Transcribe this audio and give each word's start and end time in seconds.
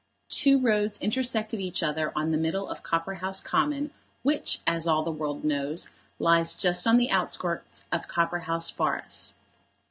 Two 0.29 0.57
roads 0.59 0.97
intersected 0.97 1.59
each 1.59 1.83
other 1.83 2.11
on 2.15 2.31
the 2.31 2.37
middle 2.37 2.67
of 2.67 2.81
Copperhouse 2.81 3.39
Common, 3.39 3.91
which, 4.23 4.57
as 4.65 4.87
all 4.87 5.03
the 5.03 5.11
world 5.11 5.43
knows, 5.43 5.91
lies 6.17 6.55
just 6.55 6.87
on 6.87 6.97
the 6.97 7.11
outskirts 7.11 7.85
of 7.91 8.07
Copperhouse 8.07 8.67
Forest. 8.71 9.35